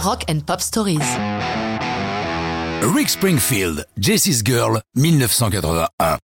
Rock 0.00 0.24
and 0.30 0.40
Pop 0.46 0.60
Stories. 0.60 1.00
Rick 2.94 3.08
Springfield, 3.08 3.84
Jesse's 3.98 4.42
Girl, 4.44 4.80
1981. 4.94 6.18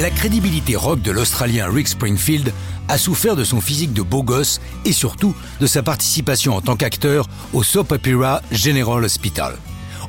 La 0.00 0.10
crédibilité 0.10 0.76
rock 0.76 1.02
de 1.02 1.10
l'Australien 1.10 1.68
Rick 1.68 1.88
Springfield 1.88 2.52
a 2.88 2.98
souffert 2.98 3.34
de 3.34 3.42
son 3.42 3.60
physique 3.60 3.92
de 3.92 4.02
beau 4.02 4.22
gosse 4.22 4.60
et 4.84 4.92
surtout 4.92 5.34
de 5.60 5.66
sa 5.66 5.82
participation 5.82 6.54
en 6.54 6.60
tant 6.60 6.76
qu'acteur 6.76 7.28
au 7.52 7.64
soap 7.64 7.90
opera 7.90 8.40
General 8.52 9.02
Hospital. 9.04 9.54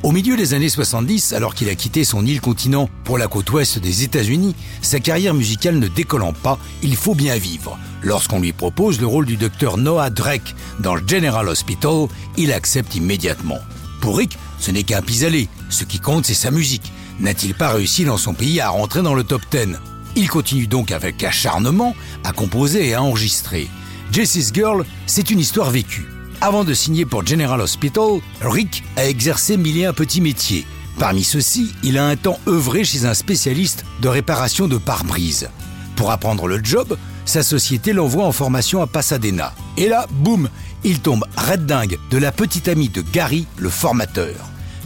Au 0.04 0.12
milieu 0.12 0.36
des 0.36 0.54
années 0.54 0.68
70, 0.68 1.32
alors 1.32 1.56
qu'il 1.56 1.70
a 1.70 1.76
quitté 1.76 2.04
son 2.04 2.26
île 2.26 2.42
continent 2.42 2.90
pour 3.06 3.18
la 3.18 3.28
côte 3.28 3.50
ouest 3.52 3.80
des 3.80 4.04
États-Unis, 4.04 4.54
sa 4.82 5.00
carrière 5.00 5.34
musicale 5.34 5.80
ne 5.80 5.88
décollant 5.88 6.34
pas, 6.34 6.60
il 6.82 6.98
faut 6.98 7.16
bien 7.16 7.38
vivre. 7.38 7.80
Lorsqu'on 8.02 8.42
lui 8.42 8.52
propose 8.52 9.00
le 9.00 9.08
rôle 9.08 9.26
du 9.26 9.38
docteur 9.38 9.78
Noah 9.78 10.10
Drake 10.10 10.55
dans 10.82 10.98
General 10.98 11.48
Hospital, 11.48 12.08
il 12.36 12.52
accepte 12.52 12.96
immédiatement. 12.96 13.60
Pour 14.02 14.18
Rick, 14.18 14.38
ce 14.60 14.72
n'est 14.72 14.84
qu'un 14.84 15.02
pis-aller. 15.02 15.48
Ce 15.70 15.86
qui 15.86 16.00
compte, 16.00 16.26
c'est 16.26 16.34
sa 16.34 16.52
musique. 16.52 16.91
N'a-t-il 17.22 17.55
pas 17.55 17.72
réussi 17.72 18.04
dans 18.04 18.18
son 18.18 18.34
pays 18.34 18.60
à 18.60 18.68
rentrer 18.68 19.04
dans 19.04 19.16
le 19.16 19.24
top 19.24 19.44
10 19.52 19.77
Il 20.18 20.27
continue 20.27 20.68
donc 20.68 20.91
avec 20.91 21.24
acharnement 21.24 21.96
à 22.26 22.34
composer 22.34 22.90
et 22.90 22.94
à 22.94 23.02
enregistrer. 23.02 23.70
Jesse's 24.12 24.52
Girl, 24.54 24.84
c'est 25.05 25.32
une 25.32 25.40
histoire 25.40 25.72
vécue. 25.72 26.08
Avant 26.46 26.66
de 26.66 26.74
signer 26.74 27.06
pour 27.06 27.26
General 27.26 27.62
Hospital, 27.62 28.20
Rick 28.42 28.84
a 28.98 29.08
exercé 29.08 29.56
mille 29.56 29.78
et 29.78 29.86
un 29.86 29.94
petits 29.94 30.20
métiers. 30.20 30.68
Parmi 31.00 31.24
ceux-ci, 31.24 31.74
il 31.84 31.98
a 31.98 32.06
un 32.06 32.18
temps 32.18 32.38
œuvré 32.50 32.84
chez 32.84 33.06
un 33.06 33.14
spécialiste 33.14 33.86
de 34.02 34.10
réparation 34.10 34.68
de 34.68 34.78
pare-brise. 34.78 35.50
Pour 35.96 36.12
apprendre 36.12 36.48
le 36.48 36.60
job, 36.62 36.98
sa 37.24 37.44
société 37.44 37.94
l'envoie 37.94 38.26
en 38.26 38.34
formation 38.34 38.82
à 38.82 38.88
Pasadena. 38.88 39.54
Et 39.78 39.88
là, 39.88 40.06
boum, 40.12 40.50
il 40.84 41.00
tombe 41.00 41.24
red 41.38 41.66
dingue 41.66 41.98
de 42.12 42.18
la 42.18 42.34
petite 42.34 42.68
amie 42.68 42.90
de 42.90 43.02
Gary, 43.02 43.48
le 43.55 43.70
formateur. 43.70 44.36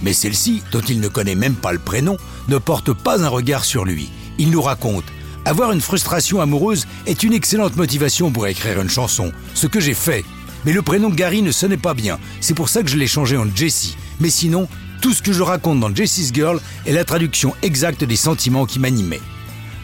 Mais 0.04 0.14
celle-ci, 0.14 0.62
dont 0.71 0.82
il 0.82 0.99
ne 0.99 1.08
connaît 1.08 1.34
même 1.34 1.55
pas 1.55 1.74
le 1.74 1.80
prénom, 1.80 2.18
ne 2.49 2.60
porte 2.60 2.94
pas 2.94 3.24
un 3.24 3.30
regard 3.30 3.66
sur 3.66 3.84
lui. 3.84 4.12
Il 4.38 4.52
nous 4.52 4.62
raconte 4.62 5.05
Avoir 5.44 5.71
une 5.71 5.82
frustration 5.82 6.40
amoureuse 6.40 6.86
est 7.08 7.24
une 7.24 7.34
excellente 7.34 7.77
motivation 7.77 8.32
pour 8.32 8.46
écrire 8.46 8.80
une 8.80 8.90
chanson, 8.90 9.32
ce 9.55 9.66
que 9.66 9.80
j'ai 9.80 9.96
fait. 9.96 10.24
Mais 10.66 10.74
le 10.74 10.82
prénom 10.82 11.10
Gary 11.10 11.41
ne 11.41 11.52
sonnait 11.52 11.77
pas 11.77 11.94
bien, 11.94 12.20
c'est 12.41 12.54
pour 12.54 12.70
ça 12.70 12.84
que 12.84 12.90
je 12.90 12.98
l'ai 12.98 13.08
changé 13.08 13.38
en 13.38 13.48
Jessie. 13.55 13.98
Mais 14.20 14.30
sinon, 14.30 14.68
tout 15.02 15.14
ce 15.14 15.22
que 15.22 15.34
je 15.34 15.44
raconte 15.44 15.80
dans 15.80 15.94
Jessie's 15.94 16.34
Girl 16.34 16.60
est 16.86 16.94
la 16.94 17.05
traduction 17.05 17.54
exacte 17.62 18.04
des 18.04 18.16
sentiments 18.16 18.66
qui 18.66 18.80
m'animaient. 18.80 19.22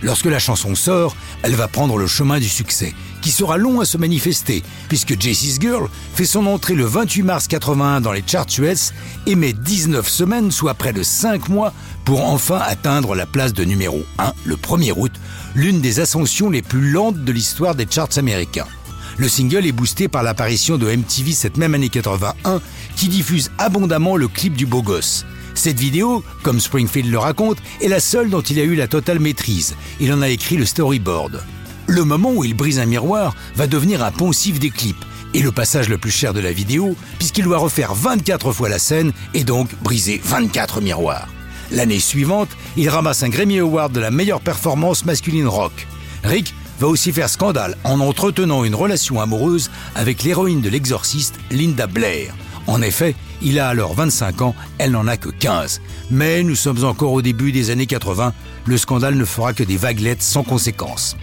Lorsque 0.02 0.26
la 0.26 0.40
chanson 0.40 0.76
sort, 0.76 1.16
elle 1.44 1.56
va 1.56 1.70
prendre 1.70 1.98
le 1.98 2.08
chemin 2.08 2.40
du 2.40 2.50
succès, 2.50 2.94
qui 3.22 3.32
sera 3.32 3.58
long 3.58 3.80
à 3.80 3.86
se 3.86 3.98
manifester, 3.98 4.62
puisque 4.90 5.20
Jessie's 5.20 5.60
Girl 5.62 5.88
fait 6.14 6.26
son 6.26 6.46
entrée 6.46 6.76
le 6.76 6.84
28 6.84 7.24
mars 7.24 7.48
81 7.48 8.02
dans 8.02 8.12
les 8.12 8.24
charts 8.26 8.48
US 8.58 8.92
et 9.28 9.36
met 9.36 9.54
19 9.54 10.08
semaines, 10.10 10.52
soit 10.52 10.74
près 10.74 10.92
de 10.92 11.04
5 11.04 11.48
mois, 11.48 11.74
pour 12.04 12.26
enfin 12.26 12.60
atteindre 12.60 13.16
la 13.16 13.26
place 13.26 13.54
de 13.54 13.64
numéro 13.64 14.04
1 14.18 14.34
le 14.44 14.56
1er 14.58 14.94
août, 14.98 15.14
l'une 15.56 15.80
des 15.80 16.02
ascensions 16.02 16.50
les 16.50 16.62
plus 16.62 16.92
lentes 16.92 17.24
de 17.24 17.32
l'histoire 17.32 17.76
des 17.76 17.88
charts 17.90 18.18
américains. 18.18 18.68
Le 19.18 19.30
single 19.30 19.66
est 19.66 19.72
boosté 19.72 20.08
par 20.08 20.24
l'apparition 20.24 20.78
de 20.78 20.90
MTV 20.90 21.34
cette 21.34 21.58
même 21.58 21.76
année 21.76 21.90
81 21.90 22.62
qui 22.96 23.08
diffuse 23.08 23.52
abondamment 23.58 24.18
le 24.18 24.28
clip 24.28 24.56
du 24.56 24.66
beau 24.66 24.82
gosse. 24.82 25.26
Cette 25.54 25.80
vidéo, 25.80 26.24
comme 26.42 26.60
Springfield 26.60 27.12
le 27.12 27.20
raconte, 27.20 27.60
est 27.82 27.88
la 27.88 28.00
seule 28.00 28.30
dont 28.30 28.42
il 28.42 28.60
a 28.60 28.64
eu 28.64 28.76
la 28.76 28.88
totale 28.88 29.20
maîtrise. 29.20 29.76
Il 30.00 30.12
en 30.12 30.22
a 30.24 30.30
écrit 30.30 30.58
le 30.58 30.66
storyboard. 30.66 31.44
Le 31.86 32.04
moment 32.04 32.32
où 32.32 32.44
il 32.44 32.56
brise 32.56 32.80
un 32.80 32.86
miroir 32.86 33.36
va 33.56 33.68
devenir 33.68 34.04
un 34.04 34.12
poncif 34.12 34.60
des 34.60 34.72
clips 34.72 35.06
et 35.36 35.42
le 35.42 35.52
passage 35.52 35.90
le 35.90 35.98
plus 35.98 36.12
cher 36.12 36.34
de 36.34 36.40
la 36.40 36.52
vidéo 36.52 36.96
puisqu'il 37.18 37.44
doit 37.44 37.58
refaire 37.58 37.94
24 37.94 38.52
fois 38.52 38.70
la 38.70 38.80
scène 38.80 39.12
et 39.34 39.44
donc 39.44 39.70
briser 39.82 40.22
24 40.24 40.82
miroirs. 40.82 41.28
L'année 41.72 42.00
suivante, 42.00 42.50
il 42.78 42.90
ramasse 42.90 43.24
un 43.24 43.30
Grammy 43.30 43.60
Award 43.60 43.92
de 43.92 44.00
la 44.00 44.12
meilleure 44.12 44.42
performance 44.42 45.06
masculine 45.06 45.48
rock. 45.48 45.88
Rick 46.24 46.54
va 46.80 46.88
aussi 46.88 47.12
faire 47.12 47.30
scandale 47.30 47.78
en 47.84 48.00
entretenant 48.00 48.64
une 48.64 48.76
relation 48.76 49.22
amoureuse 49.22 49.70
avec 49.96 50.24
l'héroïne 50.24 50.62
de 50.62 50.70
l'exorciste, 50.70 51.36
Linda 51.52 51.88
Blair. 51.88 52.34
En 52.68 52.82
effet, 52.82 53.16
il 53.42 53.60
a 53.60 53.68
alors 53.68 53.94
25 53.94 54.42
ans, 54.42 54.56
elle 54.78 54.92
n'en 54.92 55.08
a 55.08 55.18
que 55.18 55.30
15. 55.30 55.82
Mais 56.12 56.44
nous 56.44 56.56
sommes 56.56 56.84
encore 56.86 57.12
au 57.12 57.22
début 57.22 57.52
des 57.52 57.70
années 57.70 57.86
80, 57.86 58.34
le 58.66 58.78
scandale 58.78 59.16
ne 59.16 59.26
fera 59.26 59.54
que 59.54 59.64
des 59.64 59.78
vaguelettes 59.78 60.24
sans 60.24 60.44
conséquence. 60.44 61.18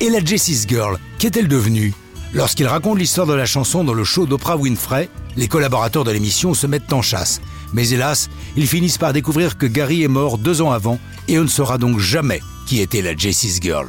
Et 0.00 0.10
la 0.10 0.24
Jessie's 0.24 0.66
Girl, 0.68 0.98
qu'est-elle 1.18 1.48
devenue? 1.48 1.94
Lorsqu'il 2.32 2.66
raconte 2.66 2.98
l'histoire 2.98 3.26
de 3.26 3.34
la 3.34 3.44
chanson 3.44 3.84
dans 3.84 3.94
le 3.94 4.04
show 4.04 4.26
d'Oprah 4.26 4.56
Winfrey, 4.56 5.08
les 5.36 5.48
collaborateurs 5.48 6.04
de 6.04 6.10
l'émission 6.10 6.54
se 6.54 6.66
mettent 6.66 6.92
en 6.92 7.02
chasse. 7.02 7.40
Mais 7.72 7.90
hélas, 7.90 8.30
ils 8.56 8.66
finissent 8.66 8.98
par 8.98 9.12
découvrir 9.12 9.58
que 9.58 9.66
Gary 9.66 10.02
est 10.02 10.08
mort 10.08 10.38
deux 10.38 10.62
ans 10.62 10.70
avant 10.70 10.98
et 11.28 11.38
on 11.38 11.42
ne 11.42 11.48
saura 11.48 11.78
donc 11.78 11.98
jamais 11.98 12.40
qui 12.66 12.80
était 12.80 13.02
la 13.02 13.16
Jessie's 13.16 13.60
Girl. 13.60 13.88